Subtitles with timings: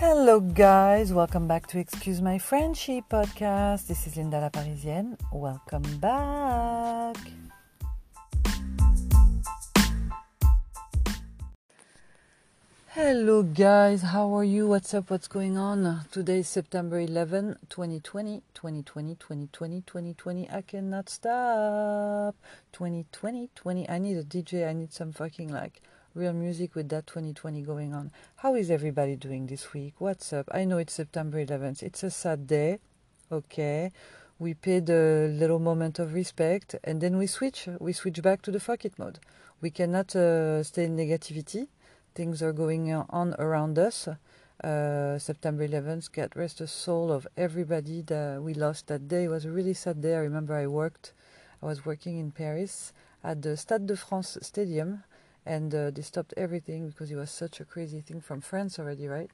[0.00, 1.12] Hello, guys.
[1.12, 3.86] Welcome back to Excuse My Frenchy podcast.
[3.86, 5.18] This is Linda La Parisienne.
[5.30, 7.18] Welcome back.
[12.86, 14.00] Hello, guys.
[14.00, 14.68] How are you?
[14.68, 15.10] What's up?
[15.10, 16.06] What's going on?
[16.10, 18.42] Today is September 11, 2020.
[18.54, 20.48] 2020, 2020, 2020.
[20.50, 22.36] I cannot stop.
[22.72, 23.86] 2020, 20.
[23.90, 24.66] I need a DJ.
[24.66, 25.82] I need some fucking like
[26.14, 28.10] real music with that 2020 going on.
[28.36, 29.94] How is everybody doing this week?
[29.98, 30.48] What's up?
[30.52, 31.82] I know it's September 11th.
[31.82, 32.78] It's a sad day.
[33.30, 33.92] Okay.
[34.38, 37.68] We paid a little moment of respect and then we switch.
[37.78, 39.18] We switch back to the fuck it mode.
[39.60, 41.68] We cannot uh, stay in negativity
[42.14, 44.08] things are going on around us.
[44.62, 49.24] Uh, September 11th, God rest the soul of everybody that we lost that day.
[49.24, 50.14] It was a really sad day.
[50.14, 51.12] I remember I worked,
[51.62, 52.92] I was working in Paris
[53.24, 55.04] at the Stade de France Stadium,
[55.46, 59.06] and uh, they stopped everything because it was such a crazy thing from France already,
[59.08, 59.30] right?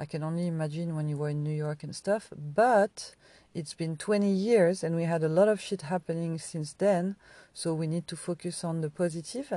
[0.00, 2.32] I can only imagine when you were in New York and stuff.
[2.36, 3.16] But
[3.52, 7.16] it's been 20 years and we had a lot of shit happening since then.
[7.52, 9.52] So we need to focus on the positive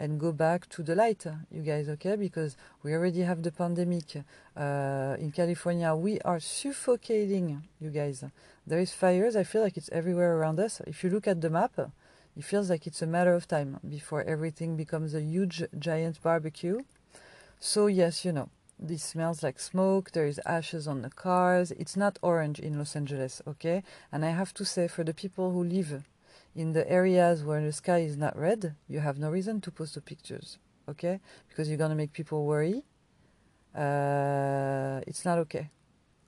[0.00, 2.16] and go back to the light, you guys, okay?
[2.16, 4.24] Because we already have the pandemic.
[4.56, 8.24] Uh, in California, we are suffocating, you guys.
[8.66, 9.36] There is fires.
[9.36, 10.80] I feel like it's everywhere around us.
[10.88, 11.78] If you look at the map,
[12.36, 16.80] it feels like it's a matter of time before everything becomes a huge, giant barbecue.
[17.60, 20.10] So, yes, you know, this smells like smoke.
[20.10, 21.70] There is ashes on the cars.
[21.72, 23.82] It's not orange in Los Angeles, okay?
[24.10, 26.02] And I have to say, for the people who live
[26.54, 29.94] in the areas where the sky is not red, you have no reason to post
[29.94, 31.20] the pictures, okay?
[31.48, 32.82] Because you're gonna make people worry.
[33.74, 35.70] Uh, it's not okay,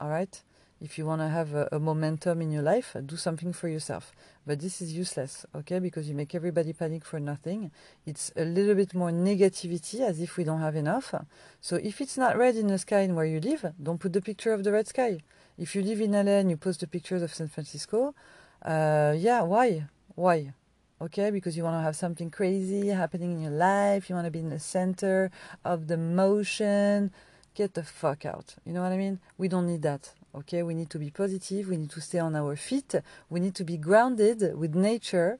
[0.00, 0.42] all right?
[0.80, 4.12] If you want to have a, a, momentum in your life, do something for yourself.
[4.46, 5.78] But this is useless, okay?
[5.78, 7.70] Because you make everybody panic for nothing.
[8.04, 11.14] It's a little bit more negativity as if we don't have enough.
[11.62, 14.20] So if it's not red in the sky in where you live, don't put the
[14.20, 15.20] picture of the red sky.
[15.56, 18.14] If you live in LA and you post the pictures of San Francisco,
[18.62, 19.86] uh, yeah, why?
[20.14, 20.52] Why?
[21.00, 24.30] Okay, because you want to have something crazy happening in your life, you want to
[24.30, 25.30] be in the center
[25.64, 27.12] of the motion.
[27.54, 28.56] Get the fuck out.
[28.66, 29.18] You know what I mean?
[29.38, 30.12] We don't need that.
[30.36, 32.94] Okay, we need to be positive, we need to stay on our feet,
[33.30, 35.38] we need to be grounded with nature.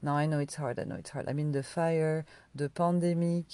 [0.00, 1.28] Now, I know it's hard, I know it's hard.
[1.28, 3.46] I mean, the fire, the pandemic,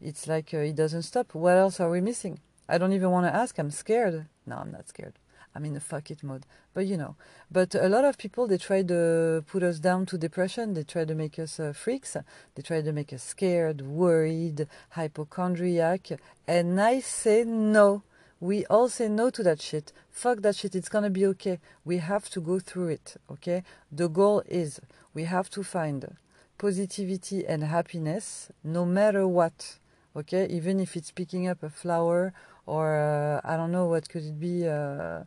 [0.00, 1.32] it's like uh, it doesn't stop.
[1.32, 2.40] What else are we missing?
[2.68, 4.26] I don't even want to ask, I'm scared.
[4.44, 5.14] No, I'm not scared.
[5.54, 6.44] I'm in a fuck it mode.
[6.74, 7.14] But you know,
[7.50, 10.74] but a lot of people they try to put us down to depression.
[10.74, 12.16] They try to make us uh, freaks.
[12.54, 16.08] They try to make us scared, worried, hypochondriac.
[16.48, 18.02] And I say no.
[18.42, 19.92] We all say no to that shit.
[20.10, 20.74] Fuck that shit.
[20.74, 21.60] It's gonna be okay.
[21.84, 23.14] We have to go through it.
[23.30, 23.62] Okay.
[23.92, 24.80] The goal is
[25.14, 26.16] we have to find
[26.58, 29.78] positivity and happiness no matter what.
[30.16, 30.48] Okay.
[30.50, 32.32] Even if it's picking up a flower
[32.66, 34.66] or uh, I don't know what could it be.
[34.66, 35.22] Uh,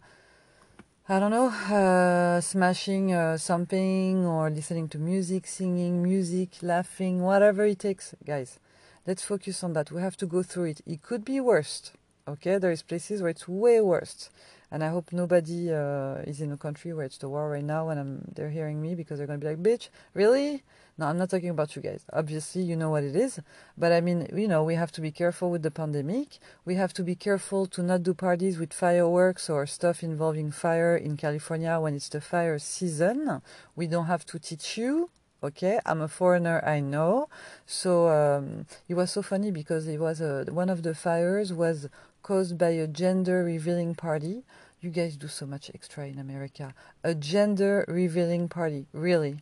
[1.07, 7.63] I don't know, uh, smashing uh, something or listening to music, singing music, laughing, whatever
[7.63, 8.59] it takes, guys.
[9.07, 9.89] Let's focus on that.
[9.89, 10.81] We have to go through it.
[10.85, 11.93] It could be worse.
[12.27, 14.31] Okay, there is places where it's way worse,
[14.71, 17.89] and I hope nobody uh, is in a country where it's the war right now
[17.89, 20.63] and I'm, they're hearing me because they're gonna be like, "Bitch, really?"
[20.97, 22.03] No, I'm not talking about you guys.
[22.11, 23.39] Obviously, you know what it is.
[23.77, 26.39] But I mean, you know, we have to be careful with the pandemic.
[26.65, 30.95] We have to be careful to not do parties with fireworks or stuff involving fire
[30.97, 33.43] in California when it's the fire season.
[33.75, 35.11] We don't have to teach you.
[35.43, 37.29] Okay, I'm a foreigner, I know.
[37.67, 41.87] So um, it was so funny because it was a, one of the fires was
[42.25, 44.41] caused by a gender revealing party.
[44.81, 46.73] You guys do so much extra in America.
[47.03, 49.35] A gender revealing party, really,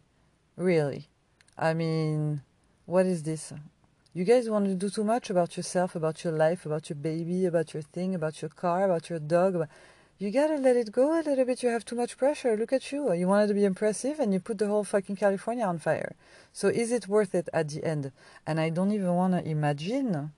[0.58, 1.08] really.
[1.58, 2.42] I mean,
[2.86, 3.54] what is this?
[4.14, 7.46] You guys want to do too much about yourself, about your life, about your baby,
[7.46, 9.66] about your thing, about your car, about your dog.
[10.18, 11.64] You gotta let it go a little bit.
[11.64, 12.58] You have too much pressure.
[12.58, 13.14] Look at you.
[13.14, 16.16] You wanted to be impressive and you put the whole fucking California on fire.
[16.52, 18.12] So is it worth it at the end?
[18.46, 20.34] And I don't even want to imagine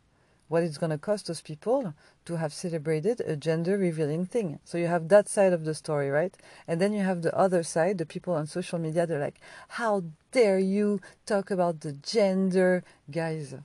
[0.47, 1.93] what it's going to cost those people
[2.25, 4.59] to have celebrated a gender revealing thing.
[4.63, 6.35] So you have that side of the story, right?
[6.67, 9.39] And then you have the other side, the people on social media, they're like,
[9.69, 12.83] how dare you talk about the gender?
[13.09, 13.55] Guys,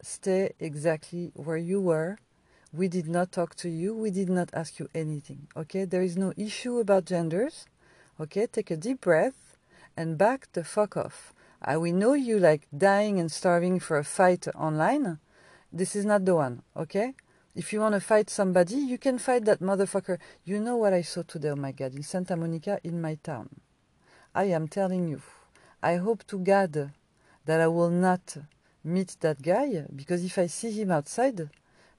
[0.00, 2.18] stay exactly where you were.
[2.72, 3.94] We did not talk to you.
[3.94, 5.48] We did not ask you anything.
[5.56, 5.84] Okay?
[5.84, 7.66] There is no issue about genders.
[8.20, 8.46] Okay?
[8.46, 9.56] Take a deep breath
[9.96, 11.34] and back the fuck off.
[11.60, 15.18] Uh, we know you like dying and starving for a fight online
[15.72, 17.14] this is not the one, okay?
[17.54, 20.18] If you want to fight somebody, you can fight that motherfucker.
[20.44, 23.48] You know what I saw today, oh my God, in Santa Monica, in my town.
[24.34, 25.22] I am telling you,
[25.82, 26.92] I hope to God
[27.44, 28.36] that I will not
[28.84, 31.50] meet that guy because if I see him outside,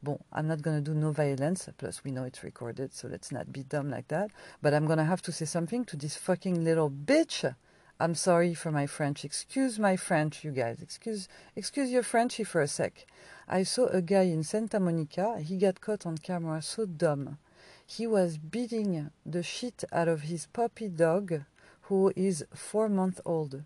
[0.02, 1.68] Bon, I'm not gonna do no violence.
[1.78, 4.32] Plus, we know it's recorded, so let's not be dumb like that.
[4.62, 7.54] But I'm gonna have to say something to this fucking little bitch.
[8.00, 9.26] I'm sorry for my French.
[9.26, 10.82] Excuse my French, you guys.
[10.82, 13.06] Excuse excuse your Frenchy for a sec.
[13.52, 15.40] I saw a guy in Santa Monica.
[15.40, 17.40] He got caught on camera so dumb.
[17.84, 21.46] He was beating the shit out of his puppy dog,
[21.84, 23.64] who is four months old.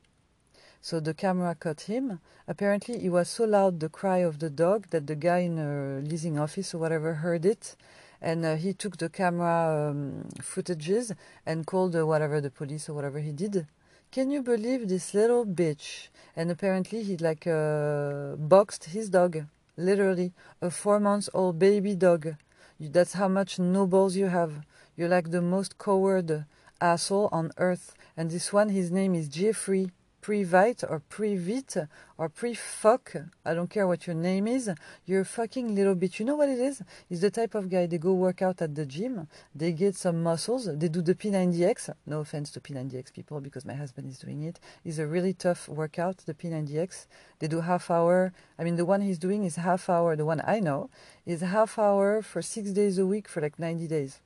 [0.80, 2.21] So the camera caught him.
[2.47, 6.00] Apparently, it was so loud the cry of the dog that the guy in a
[6.00, 7.75] leasing office or whatever heard it,
[8.21, 11.13] and uh, he took the camera um, footages
[11.45, 13.68] and called uh, whatever the police or whatever he did.
[14.13, 16.07] Can you believe this little bitch?
[16.38, 19.45] And apparently, he like uh, boxed his dog,
[19.78, 22.36] literally a four months old baby dog.
[22.80, 24.66] That's how much no balls you have.
[24.96, 26.46] You're like the most coward
[26.81, 27.94] asshole on earth.
[28.18, 29.92] And this one, his name is Jeffrey
[30.24, 31.75] Private or Privit
[32.18, 34.72] or Pre-fuck, I don't care what your name is,
[35.06, 36.18] you're a fucking little bitch.
[36.18, 36.81] You know what it is?
[37.10, 40.24] It's the type of guy, they go work out at the gym, they get some
[40.24, 41.90] muscles, they do the P90X.
[42.06, 44.62] No offense to P90X people because my husband is doing it.
[44.86, 47.06] It's a really tough workout, the P90X.
[47.40, 48.31] They do half hour.
[48.58, 50.16] I mean, the one he's doing is half hour.
[50.16, 50.90] The one I know
[51.26, 54.22] is half hour for six days a week for like 90 days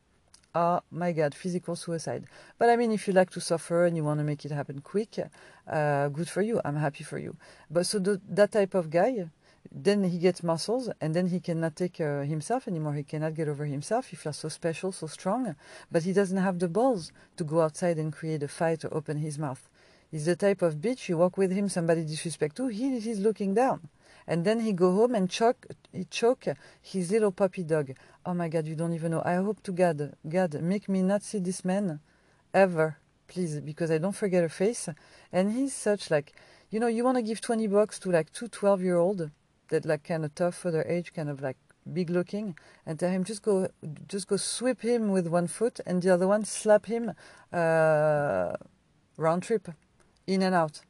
[0.56, 2.26] oh my god, physical suicide.
[2.58, 4.82] But I mean, if you like to suffer and you want to make it happen
[4.82, 5.20] quick,
[5.68, 6.62] uh, good for you.
[6.64, 7.36] I'm happy for you.
[7.70, 9.30] But so the, that type of guy,
[9.72, 12.94] then he gets muscles and then he cannot take uh, himself anymore.
[12.94, 14.08] He cannot get over himself.
[14.08, 15.56] He feels so special, so strong,
[15.92, 19.18] but he doesn't have the balls to go outside and create a fight or open
[19.18, 19.70] his mouth.
[20.10, 23.54] He's the type of bitch you walk with him, somebody disrespect you, he, he's looking
[23.54, 23.90] down
[24.28, 26.46] and then he go home and choke he choke
[26.82, 27.94] his little puppy dog.
[28.26, 29.22] Oh my God, you don't even know.
[29.24, 32.02] I hope to God, God, make me not see this man
[32.54, 32.98] ever,
[33.28, 34.90] please, because I don't forget her face.
[35.32, 36.34] And he's such like,
[36.70, 39.32] you know, you want to give 20 bucks to like two 12 year old
[39.70, 41.58] that like kind of tough for their age, kind of like
[41.92, 43.70] big looking, and tell him just go,
[44.08, 47.14] just go sweep him with one foot and the other one slap him
[47.54, 48.54] uh,
[49.16, 49.70] round trip,
[50.26, 50.82] in and out.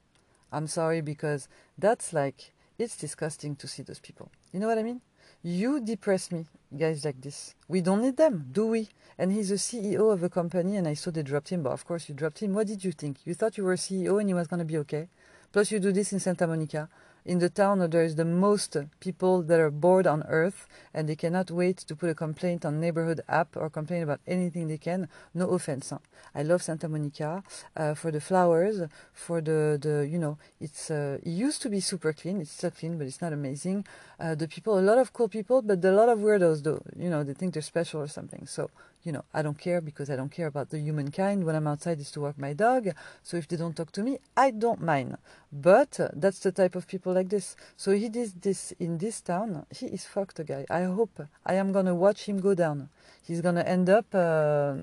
[0.51, 1.47] I'm sorry because
[1.77, 4.31] that's like it's disgusting to see those people.
[4.51, 5.01] You know what I mean?
[5.43, 6.45] You depress me,
[6.75, 7.55] guys like this.
[7.67, 8.89] We don't need them, do we?
[9.17, 11.85] And he's a CEO of a company, and I saw they dropped him, but of
[11.85, 12.53] course you dropped him.
[12.53, 13.17] What did you think?
[13.25, 15.09] You thought you were a CEO and he was going to be okay?
[15.51, 16.89] Plus, you do this in Santa Monica
[17.27, 21.15] in the town there is the most people that are bored on earth and they
[21.15, 25.07] cannot wait to put a complaint on neighborhood app or complain about anything they can.
[25.33, 25.91] No offense
[26.35, 27.43] i love santa monica
[27.75, 28.81] uh, for the flowers
[29.13, 32.71] for the the you know it's uh, it used to be super clean it's still
[32.71, 33.85] clean but it's not amazing.
[34.19, 37.09] Uh, the people a lot of cool people but a lot of weirdos though you
[37.09, 38.69] know they think they're special or something so
[39.03, 41.45] you know, I don't care because I don't care about the humankind.
[41.45, 42.89] When I'm outside, is to walk my dog.
[43.23, 45.17] So if they don't talk to me, I don't mind.
[45.51, 47.55] But uh, that's the type of people like this.
[47.77, 49.65] So he did this in this town.
[49.73, 50.65] He is fucked, a guy.
[50.69, 52.89] I hope I am gonna watch him go down.
[53.23, 54.75] He's gonna end up uh,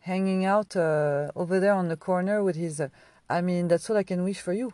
[0.00, 2.80] hanging out uh, over there on the corner with his.
[2.80, 2.88] Uh,
[3.30, 4.72] I mean, that's all I can wish for you.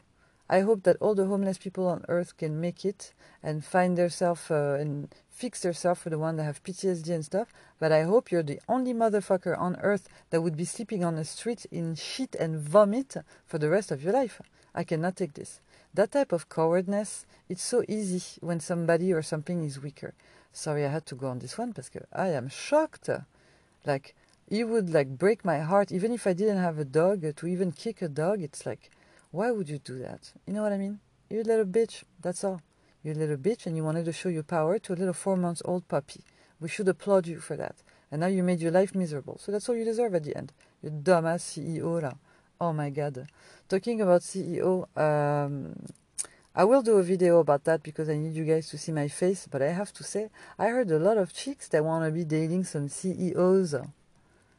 [0.48, 4.50] I hope that all the homeless people on earth can make it and find themselves
[4.50, 7.48] uh, and fix themselves for the one that have PTSD and stuff,
[7.80, 11.24] but I hope you're the only motherfucker on earth that would be sleeping on the
[11.24, 14.40] street in shit and vomit for the rest of your life.
[14.74, 15.60] I cannot take this.
[15.94, 20.14] That type of cowardness, it's so easy when somebody or something is weaker.
[20.52, 23.08] Sorry, I had to go on this one because I am shocked.
[23.86, 24.14] Like,
[24.48, 27.72] it would like break my heart, even if I didn't have a dog, to even
[27.72, 28.42] kick a dog.
[28.42, 28.90] It's like,
[29.34, 30.32] why would you do that?
[30.46, 31.00] You know what I mean?
[31.28, 32.04] You're a little bitch.
[32.22, 32.60] That's all.
[33.02, 35.36] You're a little bitch, and you wanted to show your power to a little four
[35.36, 36.20] months old puppy.
[36.60, 37.74] We should applaud you for that.
[38.12, 39.38] And now you made your life miserable.
[39.40, 40.52] So that's all you deserve at the end.
[40.82, 42.14] You dumbass CEO là.
[42.60, 43.26] Oh my god.
[43.68, 45.74] Talking about CEO, um,
[46.54, 49.08] I will do a video about that because I need you guys to see my
[49.08, 49.48] face.
[49.50, 52.24] But I have to say, I heard a lot of chicks that want to be
[52.24, 53.74] dating some CEOs.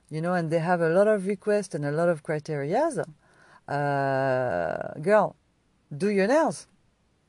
[0.10, 3.02] You know, and they have a lot of requests and a lot of criterias.
[3.68, 5.36] Uh, girl,
[5.96, 6.68] do your nails.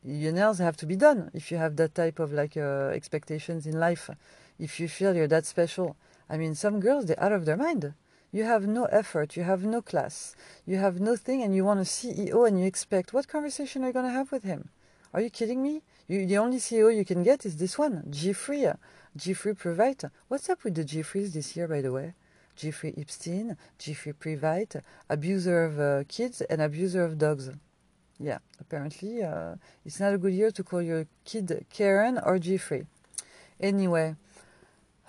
[0.04, 3.66] Your nails have to be done if you have that type of like uh, expectations
[3.66, 4.10] in life.
[4.58, 5.96] If you feel you're that special.
[6.28, 7.94] I mean some girls they're out of their mind.
[8.32, 9.36] You have no effort.
[9.36, 10.36] You have no class.
[10.66, 13.92] You have nothing and you want a ceo and you expect what conversation are you
[13.92, 14.68] going to have with him?
[15.14, 15.82] Are you kidding me?
[16.06, 18.66] You, the only ceo you can get is this one jeffrey.
[19.16, 22.14] Jeffrey private what's up with the jeffreys this year by the way
[22.56, 27.50] jeffrey epstein jeffrey private abuser of uh, kids and abuser of dogs
[28.18, 32.86] yeah, apparently uh, it's not a good year to call your kid Karen or Jeffrey.
[33.60, 34.16] Anyway,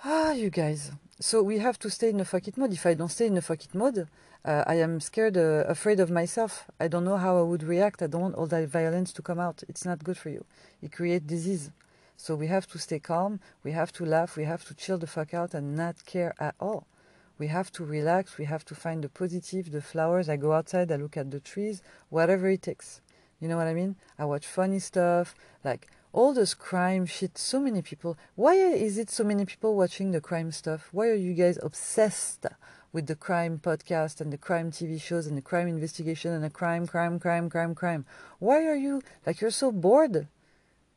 [0.04, 0.92] ah, you guys.
[1.20, 2.72] So we have to stay in a fuck it mode.
[2.72, 4.06] If I don't stay in a fuck it mode,
[4.44, 6.70] uh, I am scared, uh, afraid of myself.
[6.78, 8.02] I don't know how I would react.
[8.02, 9.64] I don't want all that violence to come out.
[9.68, 10.44] It's not good for you.
[10.82, 11.70] It creates disease.
[12.16, 15.06] So we have to stay calm, we have to laugh, we have to chill the
[15.06, 16.84] fuck out and not care at all.
[17.38, 20.28] We have to relax, we have to find the positive, the flowers.
[20.28, 23.00] I go outside, I look at the trees, whatever it takes.
[23.40, 23.94] You know what I mean?
[24.18, 27.38] I watch funny stuff, like all this crime shit.
[27.38, 28.18] So many people.
[28.34, 30.88] Why is it so many people watching the crime stuff?
[30.90, 32.46] Why are you guys obsessed
[32.92, 36.50] with the crime podcast and the crime TV shows and the crime investigation and the
[36.50, 38.04] crime, crime, crime, crime, crime?
[38.40, 40.26] Why are you like you're so bored?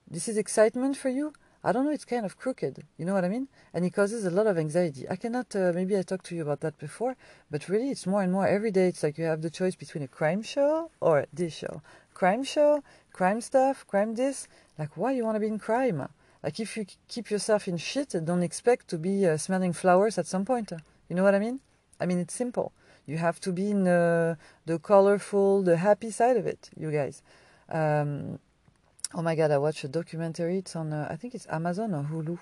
[0.10, 1.34] This is excitement for you?
[1.64, 2.84] I don't know, it's kind of crooked.
[2.98, 3.48] You know what I mean?
[3.74, 5.08] And it causes a lot of anxiety.
[5.08, 7.16] I cannot, uh, maybe I talked to you about that before,
[7.52, 8.88] but really it's more and more every day.
[8.88, 11.82] It's like you have the choice between a crime show or this show.
[12.14, 14.48] Crime show, crime stuff, crime this.
[14.78, 16.08] Like, why you want to be in crime?
[16.44, 20.26] Like, if you keep yourself in shit, don't expect to be uh, smelling flowers at
[20.26, 20.72] some point.
[21.10, 21.60] You know what I mean?
[22.00, 22.74] I mean, it's simple.
[23.06, 27.22] You have to be in uh, the colorful, the happy side of it, you guys.
[27.70, 28.40] Um,
[29.14, 30.60] Oh my god, I watched a documentary.
[30.60, 32.40] It's on, uh, I think it's Amazon or Hulu.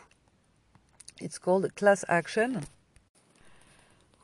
[1.20, 2.68] It's called Class Action.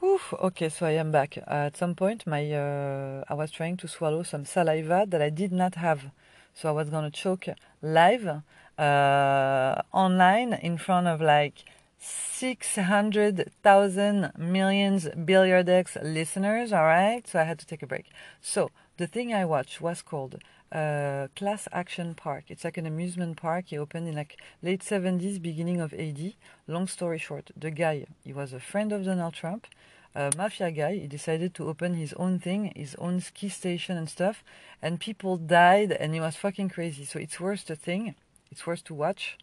[0.04, 1.40] Oof, okay, so I am back.
[1.40, 5.32] Uh, at some point, my uh, I was trying to swallow some saliva that I
[5.32, 6.12] did not have.
[6.54, 7.48] So I was gonna choke
[7.82, 8.44] live
[8.78, 11.64] uh, online in front of like
[11.98, 17.28] 600,000 millions Billiardex listeners, all right?
[17.28, 18.12] So I had to take a break.
[18.40, 20.38] So the thing I watched was called
[20.72, 22.46] uh, Class Action Park.
[22.50, 23.66] It's like an amusement park.
[23.68, 26.34] He opened in like late 70s, beginning of AD.
[26.68, 29.68] Long story short, the guy, he was a friend of Donald Trump,
[30.16, 30.96] a mafia guy.
[30.96, 34.44] He decided to open his own thing, his own ski station and stuff,
[34.82, 37.06] and people died, and he was fucking crazy.
[37.06, 38.16] So it's worth the thing.
[38.52, 39.38] It's worth to watch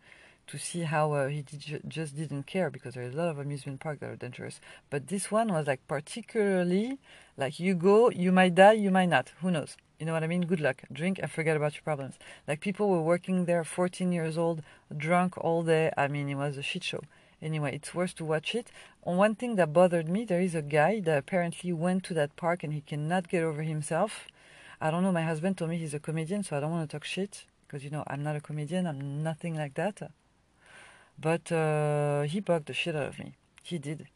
[0.49, 3.39] to see how uh, he did, just didn't care because there are a lot of
[3.39, 4.61] amusement parks that are dangerous.
[4.91, 6.99] But this one was like particularly
[7.37, 9.33] like you go, you might die, you might not.
[9.41, 9.77] Who knows?
[10.03, 10.47] You know what I mean?
[10.47, 10.83] Good luck.
[10.93, 12.19] Drink and forget about your problems.
[12.49, 14.61] Like people were working there, 14 years old,
[14.97, 15.93] drunk all day.
[15.97, 17.03] I mean, it was a shit show.
[17.41, 18.73] Anyway, it's worth to watch it.
[19.05, 22.35] On one thing that bothered me, there is a guy that apparently went to that
[22.35, 24.27] park and he cannot get over himself.
[24.81, 25.13] I don't know.
[25.13, 27.85] My husband told me he's a comedian, so I don't want to talk shit because
[27.85, 28.89] you know I'm not a comedian.
[28.89, 30.11] I'm nothing like that.
[31.17, 33.35] But uh, he bugged the shit out of me.
[33.63, 34.09] He did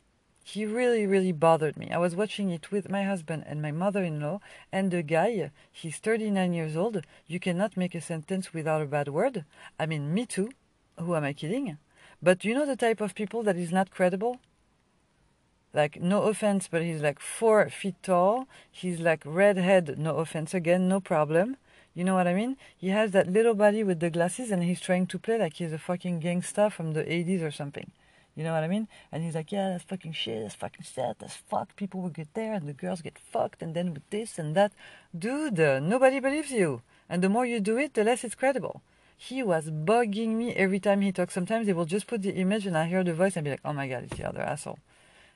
[0.49, 1.91] he really, really bothered me.
[1.91, 4.39] I was watching it with my husband and my mother in law,
[4.71, 7.03] and the guy, he's 39 years old.
[7.27, 9.45] You cannot make a sentence without a bad word.
[9.77, 10.51] I mean, me too.
[11.01, 11.79] Who am I kidding?
[12.23, 14.39] But you know the type of people that is not credible?
[15.75, 18.47] Like, no offense, but he's like four feet tall.
[18.71, 21.57] He's like redhead, no offense again, no problem.
[21.93, 22.57] You know what I mean?
[22.77, 25.73] He has that little body with the glasses and he's trying to play like he's
[25.73, 27.91] a fucking gangster from the 80s or something.
[28.37, 28.87] You know what I mean?
[29.11, 31.75] And he's like, yeah, that's fucking shit, that's fucking sad, that's fuck.
[31.75, 34.73] People will get there and the girls get fucked and then with this and that.
[35.19, 36.83] Dude, nobody believes you.
[37.09, 38.83] And the more you do it, the less it's credible.
[39.17, 41.33] He was bugging me every time he talks.
[41.33, 43.65] Sometimes they will just put the image and I hear the voice and be like,
[43.65, 44.79] oh my god, it's the other asshole.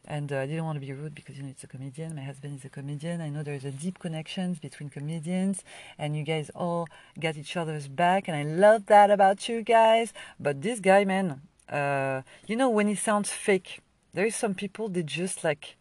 [0.07, 2.17] And uh, I didn't want to be rude because you know it's a comedian.
[2.17, 3.21] My husband is a comedian.
[3.21, 5.63] I know there's a deep connections between comedians,
[5.99, 6.89] and you guys all
[7.19, 10.15] got each other's back, and I love that about you guys.
[10.39, 13.81] But this guy, man, uh, you know when it sounds fake
[14.13, 15.77] there is some people they just like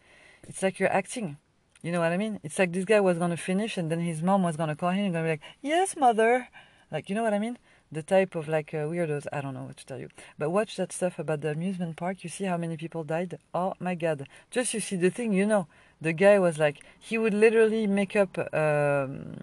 [0.47, 1.37] it's like you're acting.
[1.81, 2.39] You know what i mean?
[2.43, 5.05] It's like this guy was gonna finish and then his mom was gonna call him
[5.05, 6.49] and gonna be like yes mother.
[6.91, 7.57] Like you know what i mean?
[7.91, 9.25] The type of like uh, weirdos.
[9.33, 10.09] I don't know what to tell you.
[10.37, 12.23] But watch that stuff about the amusement park.
[12.23, 13.37] You see how many people died?
[13.53, 14.27] Oh my god.
[14.51, 15.67] Just you see the thing you know.
[16.01, 19.37] The guy was like he would literally make up um,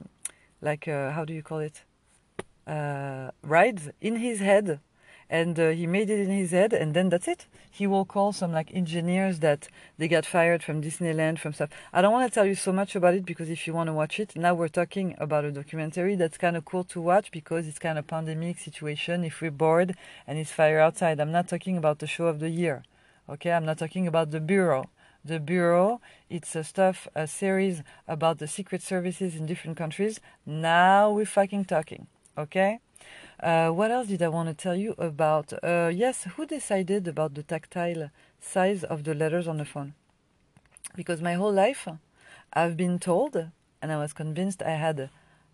[0.60, 1.82] like uh, how do you call it?
[2.66, 4.80] Uh, rides in his head
[5.28, 7.46] and uh, he made it in his head and then that's it.
[7.70, 9.68] He will call some like engineers that
[9.98, 11.70] they got fired from disneyland from stuff.
[11.92, 13.92] I don't want to tell you so much about it because if you want to
[13.92, 17.66] watch it now we're talking about a documentary that's kind of cool to watch because
[17.66, 19.24] it's kind of pandemic situation.
[19.24, 19.94] If we're bored
[20.26, 22.82] and it's fire outside i'm not talking about the show of the year
[23.28, 23.52] okay?
[23.52, 24.90] I'm not talking about the bureau.
[25.24, 30.20] The bureau it's a stuff a series about the secret services in different countries.
[30.44, 32.06] Now we're fucking talking
[32.38, 32.80] okay
[33.42, 35.52] uh, what else did I want to tell you about?
[35.62, 38.10] Uh, yes, who decided about the tactile
[38.40, 39.94] size of the letters on the phone?
[40.94, 41.86] Because my whole life
[42.52, 43.36] I've been told,
[43.82, 45.10] and I was convinced I had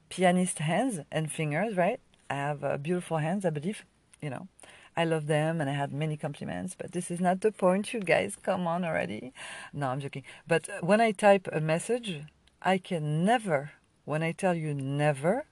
[0.08, 2.00] pianist hands and fingers, right?
[2.30, 3.84] I have uh, beautiful hands, I believe,
[4.20, 4.49] you know.
[4.96, 8.00] I love them and I had many compliments, but this is not the point, you
[8.00, 8.37] guys.
[8.42, 9.32] Come on already.
[9.72, 10.22] No, I'm joking.
[10.46, 12.20] But when I type a message,
[12.61, 13.72] I can never,
[14.04, 15.46] when I tell you never,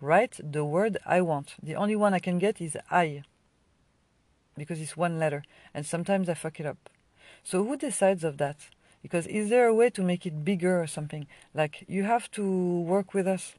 [0.00, 1.54] write the word I want.
[1.62, 3.22] The only one I can get is I
[4.56, 6.90] because it's one letter and sometimes I fuck it up.
[7.42, 8.56] So who decides of that?
[9.02, 11.26] Because is there a way to make it bigger or something?
[11.52, 13.54] Like you have to work with us.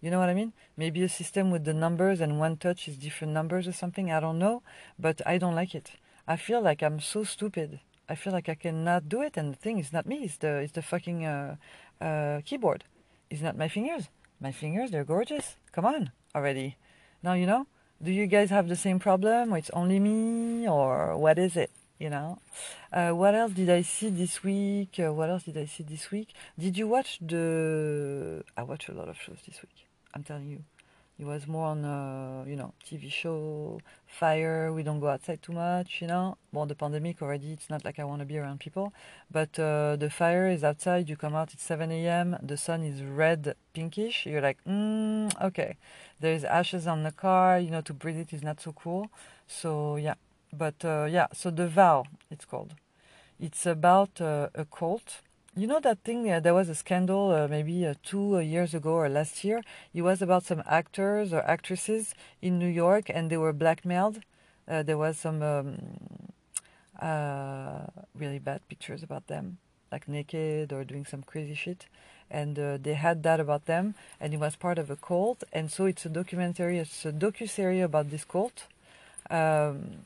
[0.00, 0.52] You know what I mean?
[0.76, 4.10] Maybe a system with the numbers and one touch is different numbers or something.
[4.10, 4.62] I don't know,
[4.98, 5.92] but I don't like it.
[6.26, 7.80] I feel like I'm so stupid.
[8.08, 10.24] I feel like I cannot do it, and the thing is not me.
[10.24, 11.56] It's the it's the fucking uh,
[12.00, 12.84] uh, keyboard.
[13.30, 14.08] It's not my fingers.
[14.42, 15.54] My fingers, they're gorgeous.
[15.70, 16.76] Come on, already.
[17.22, 17.68] Now you know.
[18.02, 21.70] Do you guys have the same problem, it's only me, or what is it?
[22.00, 22.40] You know.
[22.92, 24.98] Uh, what else did I see this week?
[24.98, 26.34] Uh, what else did I see this week?
[26.58, 28.42] Did you watch the?
[28.56, 29.86] I watch a lot of shows this week.
[30.12, 30.64] I'm telling you.
[31.18, 34.72] It was more on, uh, you know, TV show, fire.
[34.72, 36.36] We don't go outside too much, you know.
[36.52, 38.92] Well, the pandemic already, it's not like I want to be around people.
[39.30, 41.08] But uh, the fire is outside.
[41.08, 42.36] You come out, it's 7 a.m.
[42.42, 44.26] The sun is red, pinkish.
[44.26, 45.76] You're like, mm, okay.
[46.18, 47.58] There's ashes on the car.
[47.58, 49.08] You know, to breathe it is not so cool.
[49.46, 50.14] So, yeah.
[50.52, 52.74] But, uh, yeah, so The Vow, it's called.
[53.40, 55.22] It's about uh, a cult
[55.54, 56.30] you know that thing?
[56.30, 59.62] Uh, there was a scandal uh, maybe uh, two uh, years ago or last year.
[59.92, 64.20] It was about some actors or actresses in New York, and they were blackmailed.
[64.66, 65.76] Uh, there was some um,
[68.14, 69.58] really bad pictures about them,
[69.90, 71.86] like naked or doing some crazy shit,
[72.30, 75.44] and they had that about them, and it was part of a cult.
[75.52, 78.68] And so it's a documentary, it's a docu series about this cult.
[79.28, 79.98] Um,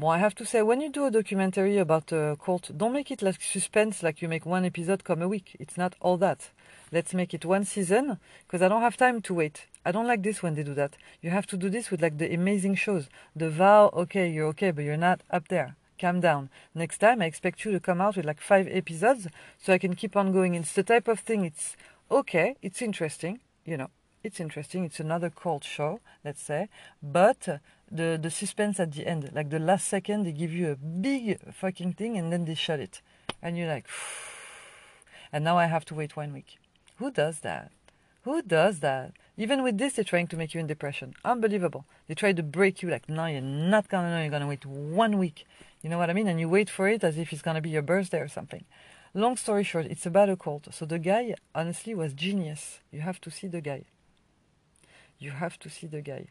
[0.00, 3.10] well, I have to say, when you do a documentary about a cult, don't make
[3.10, 5.56] it like suspense, like you make one episode come a week.
[5.58, 6.50] It's not all that.
[6.92, 9.66] Let's make it one season, because I don't have time to wait.
[9.84, 10.96] I don't like this when they do that.
[11.20, 13.08] You have to do this with like the amazing shows.
[13.34, 15.74] The vow, okay, you're okay, but you're not up there.
[16.00, 16.48] Calm down.
[16.76, 19.26] Next time, I expect you to come out with like five episodes,
[19.60, 20.54] so I can keep on going.
[20.54, 21.44] It's the type of thing.
[21.44, 21.76] It's
[22.08, 22.54] okay.
[22.62, 23.90] It's interesting, you know
[24.22, 24.84] it's interesting.
[24.84, 26.68] It's another cult show, let's say,
[27.02, 27.60] but
[27.90, 31.38] the the suspense at the end, like the last second, they give you a big
[31.52, 33.00] fucking thing and then they shut it,
[33.42, 33.86] and you're like,
[35.32, 36.58] and now I have to wait one week.
[36.96, 37.72] Who does that?
[38.22, 39.12] Who does that?
[39.36, 41.14] Even with this, they're trying to make you in depression.
[41.24, 41.84] Unbelievable.
[42.06, 44.20] They try to break you like, no, you're not gonna know.
[44.20, 45.46] You're gonna wait one week.
[45.82, 46.28] You know what I mean?
[46.28, 48.64] And you wait for it as if it's gonna be your birthday or something.
[49.14, 50.72] Long story short, it's about a cult.
[50.74, 52.80] So the guy, honestly, was genius.
[52.90, 53.84] You have to see the guy
[55.18, 56.28] you have to see the guy.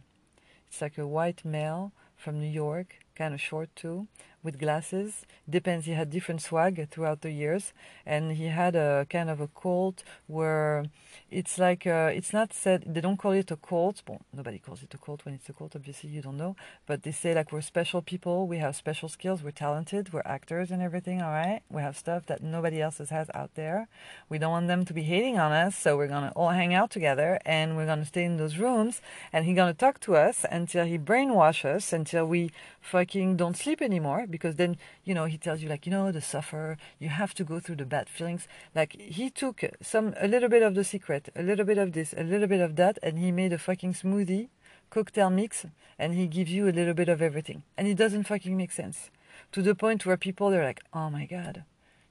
[0.68, 4.08] It's like a white male from New York, kind of short too,
[4.44, 5.26] with glasses.
[5.50, 5.86] Depends.
[5.86, 7.74] He had different swag throughout the years,
[8.06, 10.86] and he had a kind of a cult where
[11.30, 12.84] it's like uh, it's not said.
[12.86, 14.04] They don't call it a cult.
[14.08, 15.76] Well, nobody calls it a cult when it's a cult.
[15.76, 16.56] Obviously, you don't know.
[16.86, 18.48] But they say like we're special people.
[18.48, 19.44] We have special skills.
[19.44, 20.14] We're talented.
[20.14, 21.22] We're actors and everything.
[21.22, 21.62] All right.
[21.70, 23.88] We have stuff that nobody else has out there.
[24.30, 26.92] We don't want them to be hating on us, so we're gonna all hang out
[26.92, 29.02] together and we're gonna stay in those rooms.
[29.34, 33.82] And he's gonna talk to us until he brainwash us until we fucking don't sleep
[33.82, 37.34] anymore because then you know he tells you like you know the suffer you have
[37.36, 38.48] to go through the bad feelings.
[38.76, 42.14] Like he took some a little bit of the secret a little bit of this
[42.18, 44.50] a little bit of that and he made a fucking smoothie
[44.90, 45.66] cocktail mix
[46.00, 47.64] and he gives you a little bit of everything.
[47.78, 49.10] And it doesn't fucking make sense
[49.52, 51.64] to the point where people are like oh my god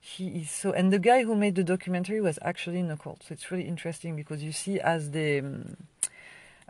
[0.07, 3.25] he is so and the guy who made the documentary was actually in a cult.
[3.25, 5.77] So it's really interesting because you see as the um,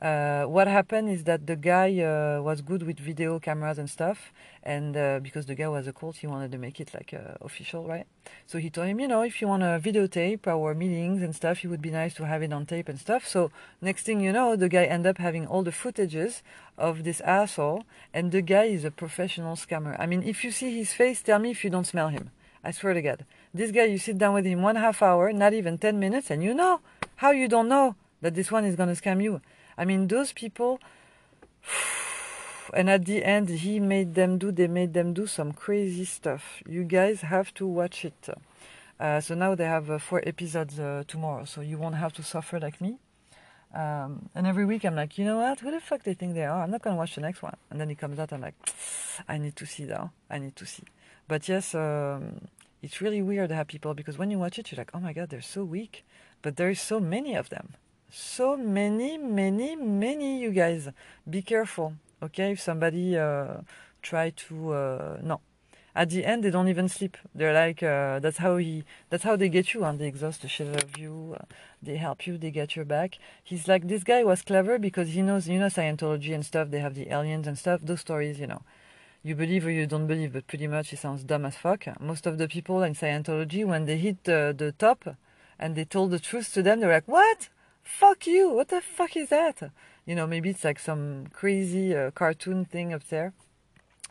[0.03, 4.31] uh, what happened is that the guy uh, was good with video cameras and stuff,
[4.63, 7.35] and uh, because the guy was a cult, he wanted to make it like uh,
[7.41, 8.07] official, right?
[8.47, 11.65] So he told him, you know, if you want to videotape our meetings and stuff,
[11.65, 13.27] it would be nice to have it on tape and stuff.
[13.27, 16.43] So next thing you know, the guy ended up having all the footages
[16.77, 19.99] of this asshole, and the guy is a professional scammer.
[19.99, 22.31] I mean, if you see his face, tell me if you don't smell him.
[22.63, 25.55] I swear to God, this guy, you sit down with him one half hour, not
[25.55, 26.81] even ten minutes, and you know
[27.17, 29.41] how you don't know that this one is gonna scam you.
[29.79, 30.81] I mean, those people,
[32.73, 36.63] and at the end, he made them do, they made them do some crazy stuff.
[36.67, 38.29] You guys have to watch it.
[38.99, 42.23] Uh, so now they have uh, four episodes uh, tomorrow, so you won't have to
[42.23, 42.99] suffer like me.
[43.75, 45.61] Um, and every week I'm like, you know what?
[45.61, 46.63] Who the fuck they think they are?
[46.63, 47.57] I'm not gonna watch the next one.
[47.71, 48.55] And then it comes out, I'm like,
[49.29, 50.09] I need to see that.
[50.31, 50.85] I need to see.
[51.29, 52.49] But yes, um,
[52.81, 55.29] it's really weird how people because when you watch it, you're like, oh my god,
[55.29, 56.07] they're so weak.
[56.41, 57.75] But there is so many of them
[58.11, 60.89] so many, many, many, you guys.
[61.29, 62.53] Be careful, okay?
[62.53, 63.59] If somebody uh,
[64.03, 65.41] try to, uh, no.
[65.95, 67.17] At the end, they don't even sleep.
[67.35, 70.49] They're like, uh, that's how he, that's how they get you, and they exhaust the
[70.49, 71.37] shit of you.
[71.41, 71.45] Uh,
[71.83, 73.19] they help you, they get your back.
[73.43, 76.71] He's like, this guy was clever because he knows, you know, Scientology and stuff.
[76.71, 77.81] They have the aliens and stuff.
[77.83, 78.63] Those stories, you know
[79.27, 81.85] you believe or you don't believe, but pretty much it sounds dumb as fuck.
[82.01, 85.17] Most of the people in Scientology, when they hit uh, the top
[85.59, 87.49] and they told the truth to them, they're like, what?
[87.87, 89.71] Fuck you, what the fuck is that?
[90.05, 93.33] You know, maybe it's like some crazy uh, cartoon thing up there.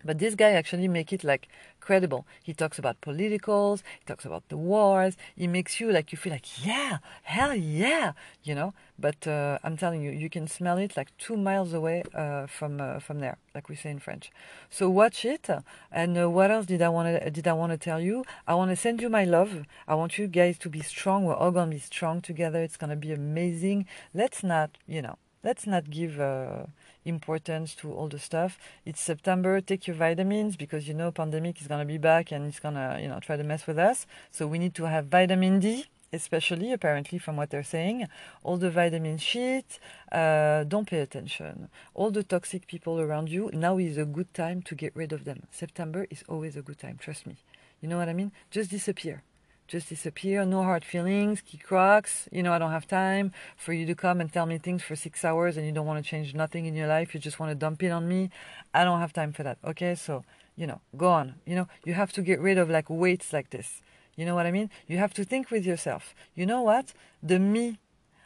[0.06, 1.50] But this guy actually make it like
[1.82, 2.26] credible.
[2.44, 5.18] He talks about politicals, he talks about the wars.
[5.36, 8.14] He makes you like you feel like yeah, hell yeah,
[8.44, 8.74] you know.
[8.98, 12.80] But uh, I'm telling you, you can smell it like two miles away uh, from
[12.80, 14.32] uh, from there, like we say in French.
[14.70, 15.50] So watch it.
[15.92, 18.24] And uh, what else did I want to did I want to tell you?
[18.48, 19.66] I want to send you my love.
[19.88, 21.26] I want you guys to be strong.
[21.26, 22.62] We're all gonna be strong together.
[22.62, 23.88] It's gonna be amazing.
[24.14, 26.66] Let's not, you know, let's not give uh,
[27.06, 28.58] importance to all the stuff.
[28.86, 29.62] It's September.
[29.62, 33.08] Take your vitamins because you know pandemic is gonna be back and it's gonna you
[33.08, 34.06] know try to mess with us.
[34.32, 38.08] So we need to have vitamin D, especially apparently from what they're saying.
[38.44, 39.80] All the vitamin shit.
[40.12, 41.70] Uh, don't pay attention.
[41.94, 43.50] All the toxic people around you.
[43.54, 45.44] Now is a good time to get rid of them.
[45.52, 46.98] September is always a good time.
[46.98, 47.38] Trust me.
[47.82, 48.32] You know what I mean?
[48.50, 49.24] Just disappear
[49.68, 52.30] just disappear, no hard feelings, kick rocks.
[52.32, 54.96] You know, I don't have time for you to come and tell me things for
[54.96, 57.14] six hours and you don't want to change nothing in your life.
[57.14, 58.30] You just want to dump it on me.
[58.74, 59.58] I don't have time for that.
[59.66, 60.24] Okay, so,
[60.56, 61.36] you know, go on.
[61.46, 63.82] You know, you have to get rid of like weights like this.
[64.16, 64.70] You know what I mean?
[64.88, 66.14] You have to think with yourself.
[66.36, 66.94] You know what?
[67.24, 67.80] The me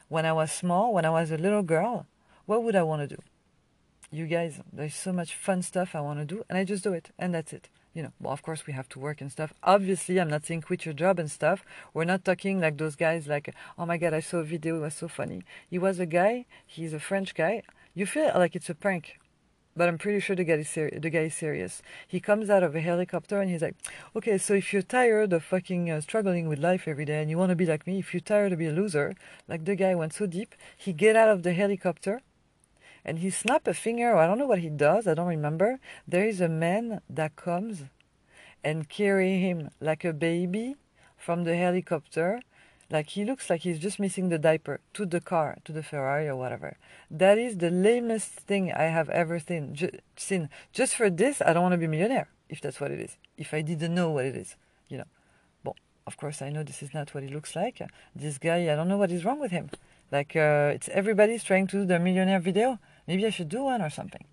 [0.10, 2.06] when I was small, when I was a little girl,
[2.46, 3.22] what would I want to do?
[4.12, 6.94] You guys, there's so much fun stuff I want to do, and I just do
[6.94, 9.54] it, and that's it you know, well, of course we have to work and stuff.
[9.64, 11.66] Obviously, I'm not saying quit your job and stuff.
[11.94, 14.82] We're not talking like those guys like, oh my God, I saw a video, it
[14.82, 15.44] was so funny.
[15.70, 17.64] He was a guy, he's a French guy.
[17.94, 19.20] You feel like it's a prank,
[19.76, 21.82] but I'm pretty sure the guy is the guy is serious.
[22.08, 23.76] He comes out of a helicopter and he's like,
[24.16, 27.38] okay, so if you're tired of fucking uh, struggling with life every day and you
[27.38, 29.16] want to be like me, if you're tired of being a loser,
[29.48, 32.22] like the guy went so deep, he get out of the helicopter
[33.06, 35.80] and he snap a finger, I don't know what he does, I don't remember.
[36.08, 37.84] There is a man that comes
[38.64, 40.76] and carry him like a baby
[41.18, 42.42] from the helicopter.
[42.92, 46.28] Like he looks like he's just missing the diaper to the car, to the Ferrari
[46.28, 46.78] or whatever.
[47.12, 49.78] That is the lamest thing I have ever seen.
[50.16, 50.50] Seen.
[50.74, 53.18] Just for this, I don't want to be millionaire, if that's what it is.
[53.38, 54.56] If I didn't know what it is,
[54.88, 55.06] you know.
[55.64, 55.76] Well,
[56.08, 57.80] of course, I know this is not what he looks like.
[58.16, 59.70] This guy, I don't know what is wrong with him.
[60.12, 62.80] Like, uh, it's everybody's trying to do the millionaire video.
[63.08, 64.26] Maybe I should do one or something.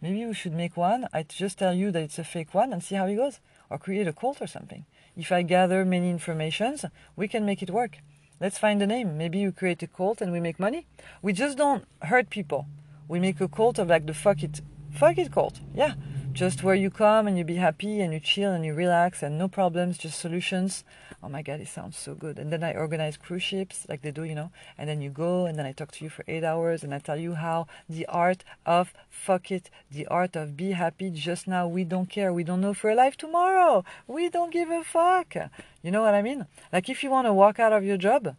[0.00, 1.06] Maybe we should make one.
[1.12, 3.40] I just tell you that it's a fake one and see how it goes,
[3.70, 4.84] or create a cult or something.
[5.16, 7.98] If I gather many informations, we can make it work.
[8.40, 9.16] Let's find a name.
[9.16, 10.86] Maybe you create a cult and we make money.
[11.22, 12.66] We just don't hurt people.
[13.06, 15.60] We make a cult of like the fuck it, fuck it cult.
[15.74, 15.94] Yeah,
[16.32, 19.38] just where you come and you be happy and you chill and you relax and
[19.38, 20.82] no problems, just solutions.
[21.22, 22.38] Oh my god, it sounds so good.
[22.38, 25.44] And then I organize cruise ships like they do, you know, and then you go
[25.46, 28.06] and then I talk to you for eight hours and I tell you how the
[28.06, 31.68] art of fuck it, the art of be happy just now.
[31.68, 32.32] We don't care.
[32.32, 33.84] We don't know for a life tomorrow.
[34.06, 35.34] We don't give a fuck.
[35.82, 36.46] You know what I mean?
[36.72, 38.36] Like if you want to walk out of your job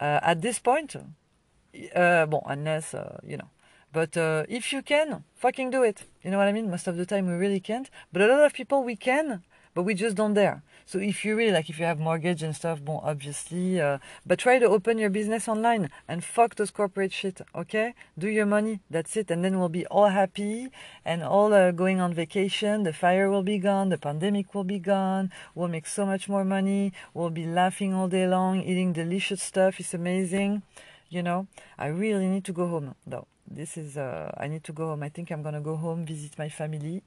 [0.00, 0.96] uh, at this point,
[1.94, 3.48] uh, bon, unless, uh, you know,
[3.92, 6.04] but uh, if you can, fucking do it.
[6.22, 6.70] You know what I mean?
[6.70, 7.90] Most of the time we really can't.
[8.12, 9.42] But a lot of people we can,
[9.74, 10.62] but we just don't dare.
[10.86, 14.40] So if you really like, if you have mortgage and stuff, bon, obviously, uh, but
[14.40, 17.40] try to open your business online and fuck those corporate shit.
[17.54, 18.80] Okay, do your money.
[18.90, 20.68] That's it, and then we'll be all happy
[21.04, 22.82] and all uh, going on vacation.
[22.82, 23.88] The fire will be gone.
[23.88, 25.30] The pandemic will be gone.
[25.54, 26.92] We'll make so much more money.
[27.14, 29.78] We'll be laughing all day long, eating delicious stuff.
[29.78, 30.62] It's amazing.
[31.08, 31.46] You know,
[31.78, 35.02] I really need to go home though this is uh, I need to go home.
[35.02, 37.02] I think I'm gonna go home, visit my family.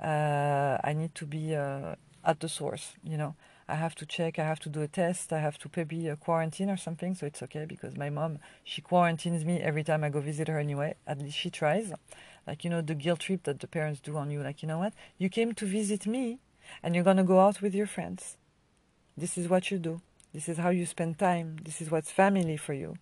[0.00, 2.94] Uh, I need to be uh, at the source.
[3.02, 3.34] You know,
[3.68, 4.38] I have to check.
[4.38, 5.32] I have to do a test.
[5.32, 7.14] I have to maybe a quarantine or something.
[7.14, 10.58] So it's okay because my mom she quarantines me every time I go visit her
[10.58, 10.94] anyway.
[11.06, 11.92] At least she tries.
[12.46, 14.42] Like you know the guilt trip that the parents do on you.
[14.42, 14.92] Like you know what?
[15.18, 16.38] You came to visit me,
[16.82, 18.36] and you're gonna go out with your friends.
[19.16, 20.00] This is what you do.
[20.32, 21.56] This is how you spend time.
[21.64, 22.96] This is what's family for you.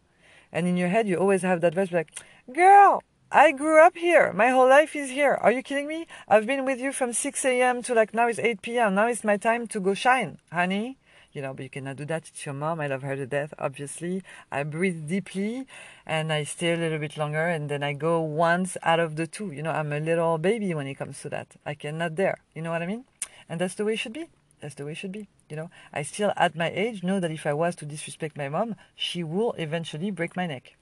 [0.53, 2.11] And in your head, you always have that voice like,
[2.53, 4.33] girl, I grew up here.
[4.33, 5.35] My whole life is here.
[5.35, 6.07] Are you kidding me?
[6.29, 7.83] I've been with you from 6 a.m.
[7.83, 8.95] to like now it's 8 p.m.
[8.95, 10.97] Now it's my time to go shine, honey.
[11.33, 12.29] You know, but you cannot do that.
[12.29, 12.81] It's your mom.
[12.81, 14.23] I love her to death, obviously.
[14.51, 15.67] I breathe deeply
[16.07, 19.27] and I stay a little bit longer and then I go once out of the
[19.27, 19.53] two.
[19.53, 21.49] You know, I'm a little baby when it comes to that.
[21.67, 22.39] I cannot dare.
[22.55, 23.05] You know what I mean?
[23.47, 24.25] And that's the way it should be.
[24.61, 25.29] That's the way it should be.
[25.49, 28.49] You know, I still, at my age, know that if I was to disrespect my
[28.49, 30.77] mom, she will eventually break my neck.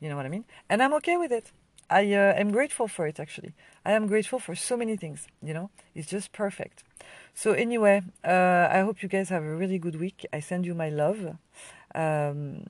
[0.00, 0.44] You know what I mean?
[0.68, 1.52] And I'm okay with it.
[1.88, 3.52] I uh, am grateful for it, actually.
[3.84, 5.70] I am grateful for so many things, you know?
[5.94, 6.84] It's just perfect.
[7.34, 10.24] So, anyway, uh, I hope you guys have a really good week.
[10.32, 11.36] I send you my love.
[11.94, 12.64] Um,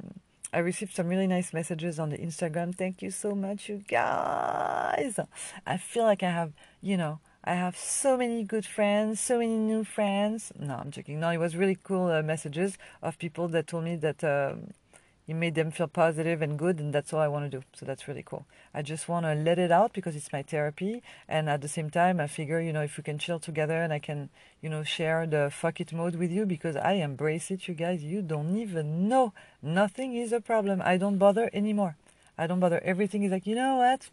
[0.53, 2.75] I received some really nice messages on the Instagram.
[2.75, 5.21] Thank you so much, you guys.
[5.67, 9.57] I feel like I have, you know, I have so many good friends, so many
[9.57, 10.53] new friends.
[10.57, 11.19] No, I'm joking.
[11.19, 14.71] No, it was really cool uh, messages of people that told me that, um,
[15.27, 17.65] it made them feel positive and good, and that's all I want to do.
[17.73, 18.47] So that's really cool.
[18.73, 21.91] I just want to let it out because it's my therapy, and at the same
[21.91, 24.29] time, I figure, you know, if we can chill together and I can,
[24.63, 28.01] you know, share the fuck it mode with you because I embrace it, you guys.
[28.05, 29.33] You don't even know.
[29.61, 30.81] Nothing is a problem.
[30.85, 31.97] I don't bother anymore.
[32.39, 32.81] I don't bother.
[32.85, 34.09] Everything is like, you know what?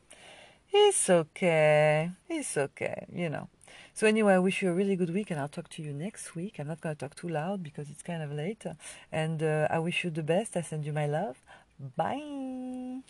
[0.72, 2.12] It's okay.
[2.30, 3.06] It's okay.
[3.14, 3.50] You know.
[3.94, 6.36] So anyway, I wish you a really good week, and I'll talk to you next
[6.36, 6.60] week.
[6.60, 8.64] I'm not going to talk too loud because it's kind of late,
[9.12, 10.56] and uh, I wish you the best.
[10.56, 11.38] I send you my love.
[11.96, 13.02] Bye.